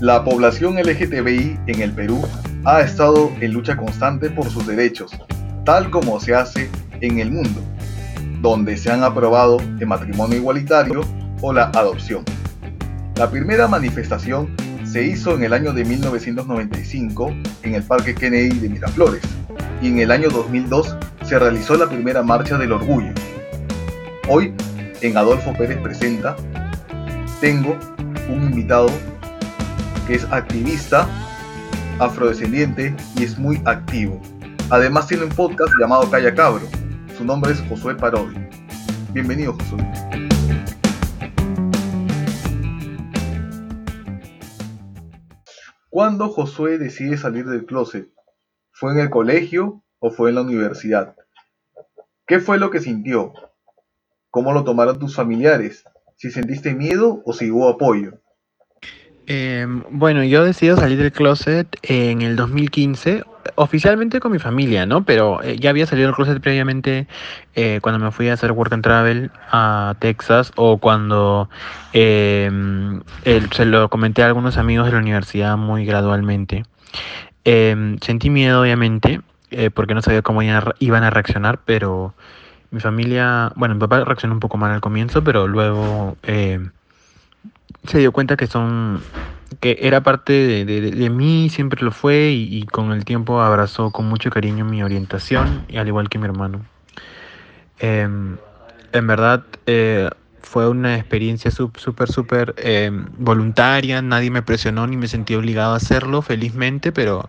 [0.00, 2.26] La población LGTBI en el Perú
[2.64, 5.12] ha estado en lucha constante por sus derechos,
[5.66, 6.70] tal como se hace
[7.02, 7.60] en el mundo,
[8.40, 11.02] donde se han aprobado el matrimonio igualitario
[11.42, 12.24] o la adopción.
[13.16, 18.70] La primera manifestación se hizo en el año de 1995 en el Parque Kennedy de
[18.70, 19.22] Miraflores
[19.82, 23.12] y en el año 2002 se realizó la primera Marcha del Orgullo.
[24.30, 24.54] Hoy,
[25.02, 26.36] en Adolfo Pérez Presenta,
[27.42, 27.76] tengo
[28.30, 28.88] un invitado
[30.10, 31.08] es activista,
[32.00, 34.20] afrodescendiente y es muy activo.
[34.68, 36.66] Además tiene un podcast llamado Calla Cabro.
[37.16, 38.34] Su nombre es Josué Parodi.
[39.12, 39.88] Bienvenido, Josué.
[45.88, 48.08] ¿Cuándo Josué decide salir del closet?
[48.72, 51.14] ¿Fue en el colegio o fue en la universidad?
[52.26, 53.32] ¿Qué fue lo que sintió?
[54.30, 55.84] ¿Cómo lo tomaron tus familiares?
[56.16, 58.20] ¿Si sentiste miedo o si hubo apoyo?
[59.32, 63.22] Em, bueno, yo decidí salir del closet en el 2015,
[63.54, 65.04] oficialmente con mi familia, ¿no?
[65.04, 67.06] Pero eh, ya había salido del closet previamente
[67.54, 71.48] eh, cuando me fui a hacer work and travel a Texas o cuando
[71.92, 73.02] em,
[73.52, 76.64] se lo comenté a algunos amigos de la universidad muy gradualmente.
[77.44, 79.20] Em, sentí miedo, obviamente,
[79.52, 82.14] eh, porque no sabía cómo iban a reaccionar, pero
[82.72, 86.58] mi familia, bueno, mi papá reaccionó un poco mal al comienzo, pero luego eh,
[87.86, 89.02] se dio cuenta que son,
[89.60, 94.30] que era parte de, mí, siempre lo fue, y, con el tiempo abrazó con mucho
[94.30, 96.60] cariño mi orientación, y al igual que mi hermano.
[97.78, 98.36] Em,
[98.92, 100.10] en verdad, eh,
[100.42, 105.76] fue una experiencia súper, súper em, voluntaria, nadie me presionó ni me sentí obligado a
[105.76, 107.28] hacerlo, felizmente, pero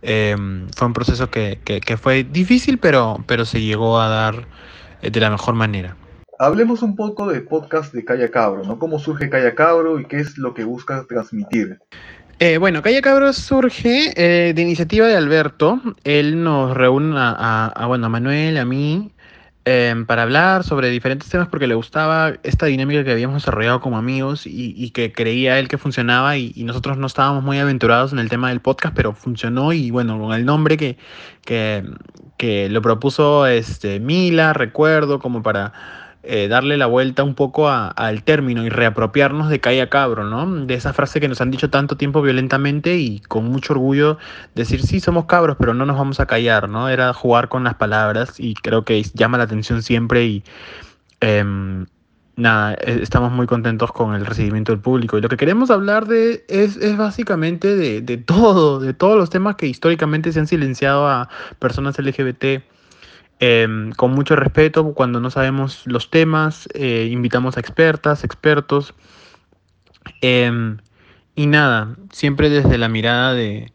[0.00, 1.58] em, fue un proceso que,
[2.00, 4.46] fue difícil, pero, pero se llegó a dar
[5.02, 5.96] eh, de la mejor manera.
[6.42, 8.78] Hablemos un poco del podcast de Calla Cabro, ¿no?
[8.78, 11.78] ¿Cómo surge Calla Cabro y qué es lo que busca transmitir?
[12.40, 15.80] Eh, bueno, Calla Cabro surge eh, de iniciativa de Alberto.
[16.02, 19.12] Él nos reúne a, a, bueno, a Manuel, a mí,
[19.64, 23.96] Em, para hablar sobre diferentes temas porque le gustaba esta dinámica que habíamos desarrollado como
[23.96, 28.28] amigos y, que creía él que funcionaba y, nosotros no estábamos muy aventurados en el
[28.28, 30.96] tema del podcast, pero funcionó y bueno, con el nombre que,
[31.44, 31.84] que,
[32.38, 35.72] que lo propuso este, Mila, recuerdo, como para
[36.24, 40.66] eh, darle la vuelta un poco al término y reapropiarnos de calle a cabro, ¿no?
[40.66, 44.18] De esa frase que nos han dicho tanto tiempo violentamente y con mucho orgullo
[44.54, 46.88] decir, sí, somos cabros, pero no nos vamos a callar, ¿no?
[46.88, 50.44] Era jugar con las palabras y creo que llama la atención siempre y...
[51.20, 51.86] Em,
[52.36, 55.18] nada, e, estamos muy contentos con el recibimiento del público.
[55.18, 59.30] Y lo que queremos hablar de es, es básicamente de, de, todo, de todos los
[59.30, 61.28] temas que históricamente se han silenciado a
[61.58, 62.62] personas LGBT
[63.44, 68.94] Em, con mucho respeto, cuando no sabemos los temas, eh, invitamos a expertas, expertos.
[70.20, 70.78] Em,
[71.34, 73.72] y nada, siempre desde la mirada de,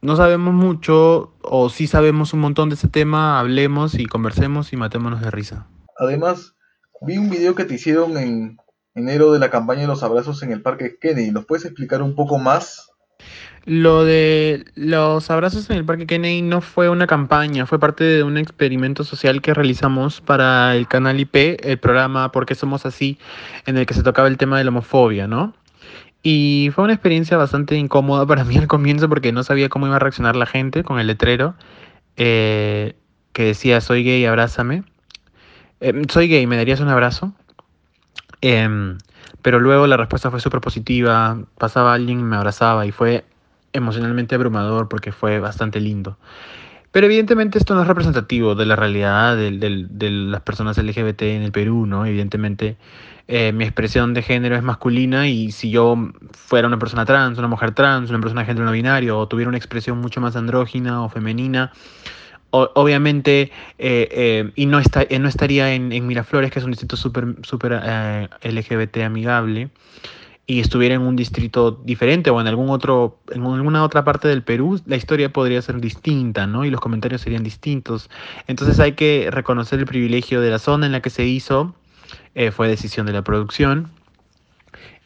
[0.00, 4.78] no sabemos mucho o si sabemos un montón de ese tema, hablemos y conversemos y
[4.78, 5.66] matémonos de risa.
[5.98, 6.54] Además,
[7.02, 8.56] vi un video que te hicieron en
[8.94, 11.32] enero de la campaña de los abrazos en el Parque Kennedy.
[11.32, 12.91] ¿Nos puedes explicar un poco más
[13.64, 18.22] lo de los abrazos en el Parque Kennedy no fue una campaña, fue parte de
[18.24, 23.18] un experimento social que realizamos para el canal IP, el programa Por qué somos así,
[23.66, 25.54] en el que se tocaba el tema de la homofobia, ¿no?
[26.24, 29.96] Y fue una experiencia bastante incómoda para mí al comienzo porque no sabía cómo iba
[29.96, 31.54] a reaccionar la gente con el letrero
[32.16, 32.94] eh,
[33.32, 34.84] que decía soy gay, abrázame.
[35.80, 37.32] Em, soy gay, ¿me darías un abrazo?
[38.40, 38.98] Em,
[39.42, 43.24] pero luego la respuesta fue súper positiva, pasaba alguien y me abrazaba y fue
[43.72, 46.16] emocionalmente abrumador porque fue bastante lindo.
[46.92, 51.50] Pero evidentemente esto no es representativo de la realidad de, las personas LGBT en el
[51.50, 52.04] Perú, ¿no?
[52.04, 52.76] Evidentemente
[53.28, 55.96] eh, mi expresión de género es masculina y si yo
[56.32, 59.48] fuera una persona trans, una mujer trans, una persona de género no binario o tuviera
[59.48, 61.72] una expresión mucho más andrógina o femenina,
[62.52, 67.36] obviamente, eh, eh, y no, está, no estaría en, Miraflores, que es un distrito súper
[67.42, 67.72] super,
[68.42, 69.70] LGBT amigable,
[70.46, 74.42] y estuviera en un distrito diferente o en algún otro en alguna otra parte del
[74.42, 76.64] Perú, la historia podría ser distinta, ¿no?
[76.64, 78.10] Y los comentarios serían distintos.
[78.48, 81.74] Entonces hay que reconocer el privilegio de la zona en la que se hizo,
[82.34, 83.90] eh, fue decisión de la producción.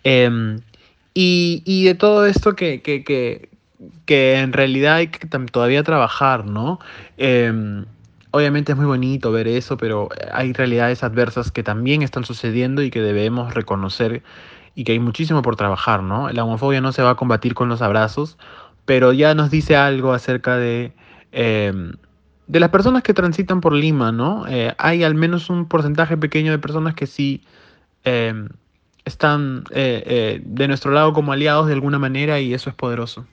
[0.05, 0.61] Em,
[1.15, 3.49] y, de todo esto que, que,
[4.06, 6.78] en realidad hay que todavía trabajar, ¿no?
[7.17, 7.84] Em,
[8.31, 12.90] obviamente es muy bonito ver eso, pero hay realidades adversas que también están sucediendo y
[12.90, 14.23] que debemos reconocer
[14.75, 16.31] y que hay muchísimo por trabajar, ¿no?
[16.31, 18.38] La homofobia no se va a combatir con los abrazos,
[18.84, 20.93] pero ya nos dice algo acerca de,
[21.32, 21.94] em,
[22.46, 24.46] de las personas que transitan por Lima, ¿no?
[24.49, 27.43] Eh, hay al menos un porcentaje pequeño de personas que sí
[28.05, 28.49] em,
[29.05, 33.26] están eh, eh, de nuestro lado como aliados de alguna manera y eso es poderoso.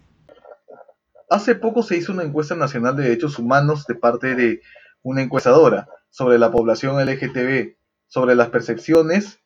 [1.30, 4.62] Hace poco se hizo una encuesta nacional de derechos humanos de parte de
[5.02, 7.76] una encuestadora sobre la población LGTB,
[8.08, 9.40] sobre las percepciones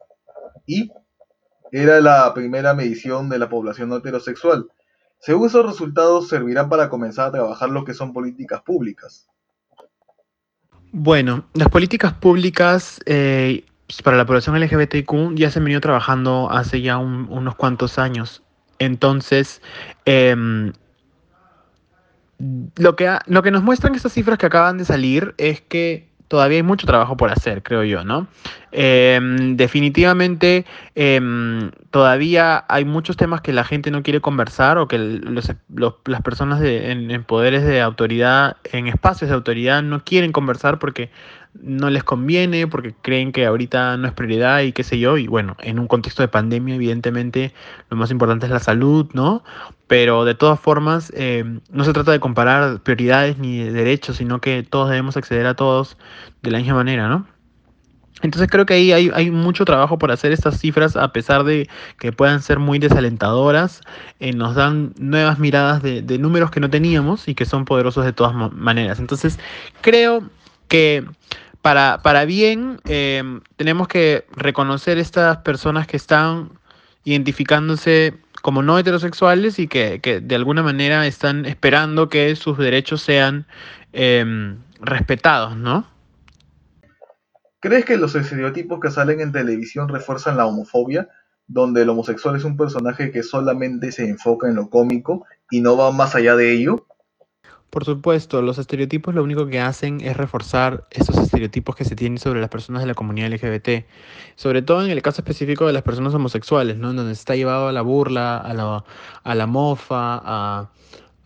[0.65, 0.91] y
[1.71, 4.67] era la primera medición de la población heterosexual.
[5.19, 9.27] Según esos resultados servirán para comenzar a trabajar lo que son políticas públicas.
[10.91, 13.65] Bueno, las políticas públicas eh,
[14.03, 18.43] para la población LGBTQ ya se han venido trabajando hace ya unos cuantos años.
[18.79, 19.61] Entonces,
[20.05, 20.73] em,
[22.39, 26.57] lo, que lo que nos muestran estas cifras que acaban de salir es que todavía
[26.57, 28.27] hay mucho trabajo por hacer, creo yo, ¿no?
[28.71, 30.65] Em, definitivamente
[30.95, 36.61] em, todavía hay muchos temas que la gente no quiere conversar o que las personas
[36.61, 41.09] en, poderes de autoridad, en espacios de autoridad, no quieren conversar porque
[41.53, 45.17] no les conviene, porque creen que ahorita no es prioridad y qué sé yo.
[45.17, 47.53] Y bueno, en un contexto de pandemia, evidentemente,
[47.89, 49.43] lo más importante es la salud, ¿no?
[49.87, 54.63] Pero de todas formas, eh, no se trata de comparar prioridades ni derechos, sino que
[54.63, 55.97] todos debemos acceder a todos
[56.43, 57.25] de la misma manera, ¿no?
[58.21, 61.69] Entonces creo que ahí hay, mucho trabajo por hacer estas cifras, a pesar de
[61.99, 63.81] que puedan ser muy desalentadoras,
[64.19, 68.05] eh, nos dan nuevas miradas de, de, números que no teníamos y que son poderosos
[68.05, 68.99] de todas maneras.
[68.99, 69.37] Entonces
[69.81, 70.23] creo
[70.67, 71.05] que
[71.61, 76.51] para, para bien eh, tenemos que reconocer estas personas que están
[77.03, 83.45] identificándose como no heterosexuales y que, de alguna manera están esperando que sus derechos sean
[83.91, 85.85] em, respetados, ¿no?
[87.67, 91.09] ¿Crees que los estereotipos que salen en televisión refuerzan la homofobia,
[91.47, 95.75] donde el homosexual es un personaje que solamente se enfoca en lo cómico y no
[95.75, 96.87] va más allá de ello?
[97.69, 102.19] Por supuesto, los estereotipos lo único que hacen es reforzar esos estereotipos que se tienen
[102.19, 103.85] sobre las personas de la comunidad LGBT,
[104.35, 106.93] sobre todo en el caso específico de las personas homosexuales, ¿no?
[106.93, 108.85] donde se está llevado a la burla, a la,
[109.25, 110.69] a la mofa, a,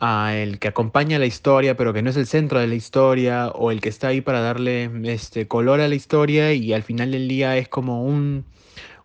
[0.02, 3.50] a el que acompaña la historia, pero que no es el centro de la historia,
[3.50, 7.12] o el que está ahí para darle este color a la historia y al final
[7.12, 8.44] del día es como un,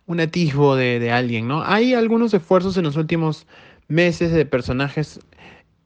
[0.07, 1.63] un atisbo de, de alguien, ¿no?
[1.63, 3.45] Hay algunos esfuerzos en los últimos
[3.87, 5.19] meses de personajes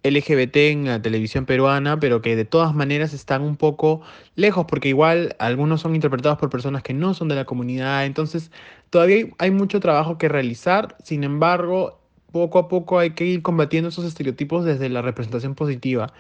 [0.04, 4.02] LGBT en la televisión peruana, pero que de todas maneras están un poco
[4.36, 8.52] lejos, porque igual algunos son interpretados por personas que no son de la comunidad, entonces
[8.90, 12.01] todavía hay mucho trabajo que realizar, sin embargo,
[12.32, 16.14] poco a poco hay que ir combatiendo esos estereotipos desde la representación positiva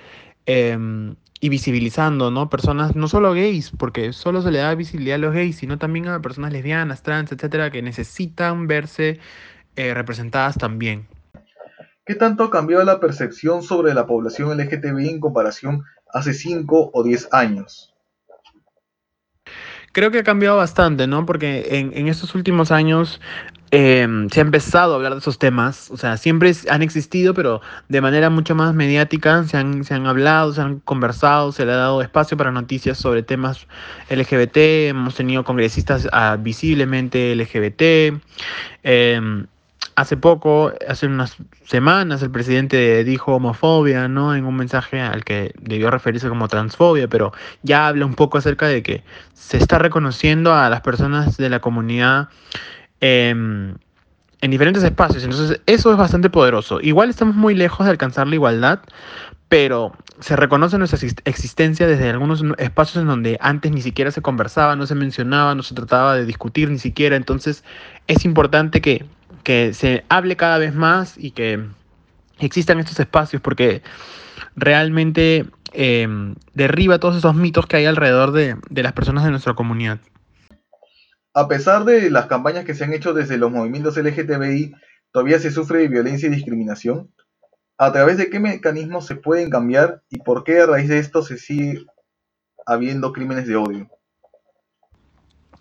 [0.46, 2.50] em, y visibilizando, ¿no?
[2.50, 6.08] Personas, no solo gays, porque solo se le da visibilidad a los gays, sino también
[6.08, 9.20] a personas lesbianas, trans, etcétera, que necesitan verse
[9.76, 11.08] eh, representadas también.
[12.06, 17.04] ¿Qué tanto ha cambiado la percepción sobre la población LGTBI en comparación hace 5 o
[17.04, 17.94] 10 años?
[19.94, 21.26] Creo que ha cambiado bastante, ¿no?
[21.26, 23.20] Porque en, estos últimos años
[23.72, 25.90] em, se ha empezado a hablar de esos temas.
[25.92, 29.44] O sea, siempre han existido, pero de manera mucho más mediática.
[29.46, 32.98] Se han, se han hablado, se han conversado, se le ha dado espacio para noticias
[32.98, 33.68] sobre temas
[34.10, 34.58] LGBT.
[34.90, 38.22] Hemos tenido congresistas ah, visiblemente LGBT.
[38.84, 39.46] Eh,
[39.96, 41.36] Hace poco, hace unas
[41.66, 44.34] semanas, el presidente dijo homofobia, ¿no?
[44.34, 48.68] En un mensaje al que debió referirse como transfobia, pero ya habla un poco acerca
[48.68, 49.04] de que
[49.34, 52.30] se está reconociendo a las personas de la comunidad
[53.02, 53.76] em,
[54.42, 55.24] en diferentes espacios.
[55.24, 56.80] Entonces, eso es bastante poderoso.
[56.82, 58.80] Igual estamos muy lejos de alcanzar la igualdad,
[59.50, 64.76] pero se reconoce nuestra existencia desde algunos espacios en donde antes ni siquiera se conversaba,
[64.78, 67.18] no se mencionaba, no se trataba de discutir ni siquiera.
[67.18, 67.66] Entonces,
[68.08, 69.06] es importante que
[69.44, 71.64] que se hable cada vez más y que
[72.40, 73.82] existan estos espacios porque
[74.56, 79.54] realmente em, derriba todos esos mitos que hay alrededor de, de las personas de nuestra
[79.54, 80.00] comunidad.
[81.34, 84.74] A pesar de las campañas que se han hecho desde los movimientos LGTBI,
[85.12, 87.10] todavía se sufre de violencia y discriminación.
[87.78, 91.24] ¿A través de qué mecanismos se pueden cambiar y por qué a raíz de esto
[91.24, 91.86] se sigue
[92.66, 93.90] habiendo crímenes de odio?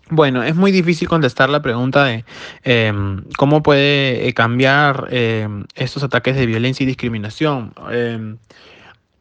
[0.09, 2.25] Bueno, es muy difícil contestar la pregunta de
[2.63, 7.73] em, cómo puede eh, cambiar em, estos ataques de violencia y discriminación.
[7.89, 8.37] Em,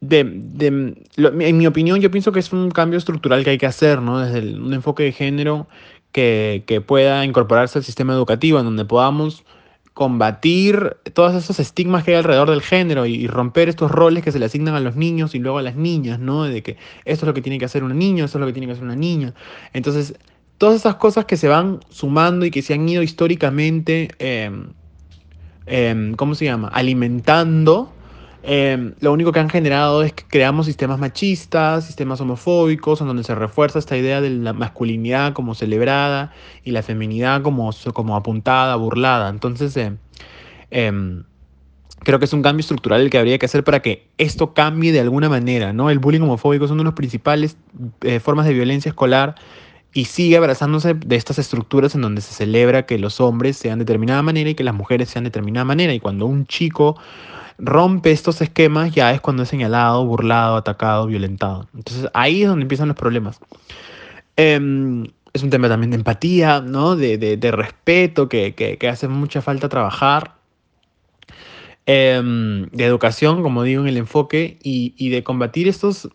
[0.02, 4.18] en mi opinión, yo pienso que es un cambio estructural que hay que hacer, ¿no?
[4.18, 5.68] Desde un enfoque de género
[6.12, 9.44] que, pueda incorporarse al sistema educativo, en donde podamos
[9.94, 14.38] combatir todos esos estigmas que hay alrededor del género y, romper estos roles que se
[14.38, 16.44] le asignan a los niños y luego a las niñas, ¿no?
[16.44, 18.52] De que esto es lo que tiene que hacer un niño, esto es lo que
[18.52, 19.34] tiene que hacer una niña.
[19.72, 20.14] Entonces,
[20.58, 24.68] todas esas cosas que se van sumando y que se han ido históricamente, em,
[25.66, 26.68] em, ¿cómo se llama?
[26.68, 27.92] Alimentando
[28.42, 33.24] eh, lo único que han generado es que creamos sistemas machistas, sistemas homofóbicos, en donde
[33.24, 36.32] se refuerza esta idea de la masculinidad como celebrada
[36.64, 39.28] y la feminidad como, como apuntada, burlada.
[39.28, 39.92] Entonces, eh,
[40.70, 41.24] em,
[42.00, 44.92] creo que es un cambio estructural el que habría que hacer para que esto cambie
[44.92, 45.90] de alguna manera, ¿no?
[45.90, 47.56] El bullying homofóbico es una de las principales
[48.02, 49.34] eh, formas de violencia escolar
[49.92, 53.84] y sigue abrazándose de estas estructuras en donde se celebra que los hombres sean de
[53.84, 55.92] determinada manera y que las mujeres sean de determinada manera.
[55.92, 56.96] Y cuando un chico
[57.58, 61.68] rompe estos esquemas, ya es cuando es señalado, burlado, atacado, violentado.
[61.74, 63.40] Entonces ahí es donde empiezan los problemas.
[64.36, 66.96] Em, es un tema también de empatía, ¿no?
[66.96, 70.34] De, de, respeto que, que, que, hace mucha falta trabajar.
[71.86, 76.08] Em, de educación, como digo, en el enfoque y, y de combatir estos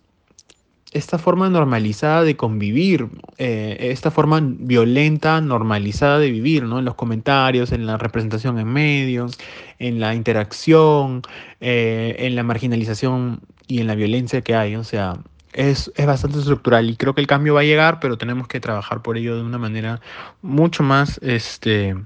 [0.95, 6.79] esta forma normalizada de convivir, eh, esta forma violenta, normalizada de vivir, ¿no?
[6.79, 9.37] En los comentarios, en la representación en medios,
[9.77, 11.21] en la interacción,
[11.59, 14.77] eh, en la marginalización y en la violencia que hay.
[14.77, 15.17] O sea,
[15.51, 18.61] es, es, bastante estructural y creo que el cambio va a llegar, pero tenemos que
[18.61, 19.99] trabajar por ello de una manera
[20.41, 21.97] mucho más, este,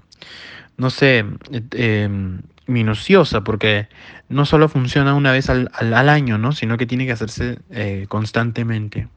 [0.78, 3.90] no sé, eh, minuciosa, porque
[4.30, 6.52] no solo funciona una vez al, al, al año, ¿no?
[6.52, 9.08] sino que tiene que hacerse eh, constantemente.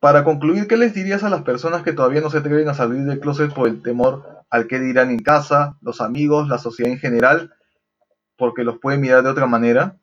[0.00, 3.04] Para concluir, ¿qué les dirías a las personas que todavía no se atreven a salir
[3.04, 6.98] del closet por el temor al que dirán en casa, los amigos, la sociedad en
[6.98, 7.54] general,
[8.36, 9.96] porque los pueden mirar de otra manera?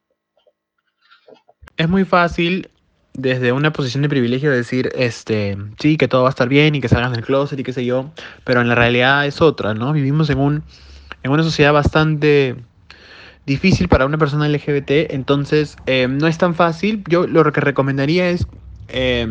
[1.77, 2.71] Es muy fácil
[3.13, 6.81] desde una posición de privilegio decir, este, sí, que todo va a estar bien y
[6.81, 8.11] que salgan del closet y qué sé yo,
[8.43, 9.93] pero en la realidad es otra, ¿no?
[9.93, 10.63] Vivimos en un
[11.23, 12.55] en una sociedad bastante
[13.45, 17.03] difícil para una persona LGBT, entonces eh, no es tan fácil.
[17.09, 18.47] Yo lo que recomendaría es
[18.87, 19.27] eh,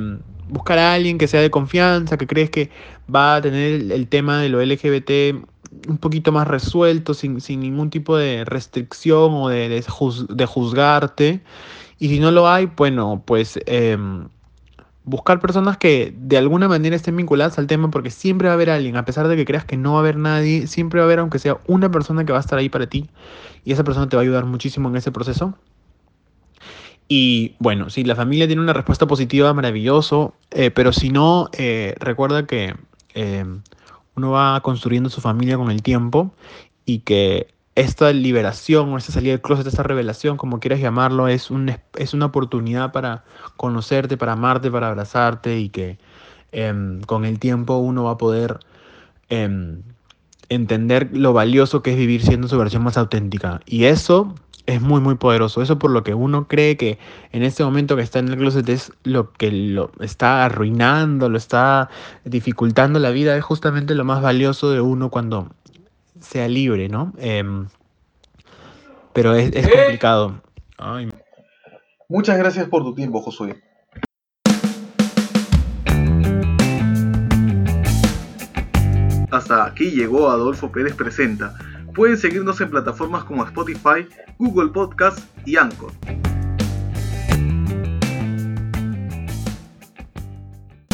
[0.48, 2.70] buscar a alguien que sea de confianza, que crees que
[3.12, 5.46] va a tener el, tema de lo LGBT
[5.88, 10.46] un poquito más resuelto, sin, sin ningún tipo de restricción o de, de, juz, de,
[10.46, 11.40] juzgarte.
[11.98, 13.58] Y si no lo hay, bueno, pues...
[13.66, 13.96] Eh,
[15.04, 18.70] buscar personas que de alguna manera estén vinculadas al tema porque siempre va a haber
[18.70, 21.06] alguien, a pesar de que creas que no va a haber nadie, siempre va a
[21.06, 23.08] haber aunque sea una persona que va a estar ahí para ti
[23.64, 25.54] y esa persona te va a ayudar muchísimo en ese proceso.
[27.08, 31.94] Y bueno, si la familia tiene una respuesta positiva, maravilloso, eh, pero si no, eh,
[31.98, 32.76] recuerda que
[33.14, 33.44] eh,
[34.14, 36.32] uno va construyendo su familia con el tiempo
[36.84, 37.48] y que
[37.80, 41.48] esta liberación o esta salida del closet, esta revelación, como quieras llamarlo, es,
[41.96, 43.24] es una oportunidad para
[43.56, 45.98] conocerte, para amarte, para abrazarte y que
[46.52, 48.60] eh, con el tiempo uno va a poder
[49.28, 49.78] eh,
[50.48, 53.60] entender lo valioso que es vivir siendo su versión más auténtica.
[53.66, 54.34] Y eso
[54.66, 55.62] es muy, muy poderoso.
[55.62, 56.98] Eso por lo que uno cree que
[57.32, 61.38] en este momento que está en el closet es lo que lo está arruinando, lo
[61.38, 61.88] está
[62.24, 65.48] dificultando la vida, es justamente lo más valioso de uno cuando
[66.20, 67.12] sea libre, ¿no?
[67.18, 67.42] Eh,
[69.12, 70.42] pero es, es complicado.
[70.78, 71.08] Ay.
[72.08, 73.62] Muchas gracias por tu tiempo, Josué.
[79.30, 81.56] Hasta aquí llegó Adolfo Pérez Presenta.
[81.94, 84.08] Pueden seguirnos en plataformas como Spotify,
[84.38, 85.92] Google Podcast y Anchor.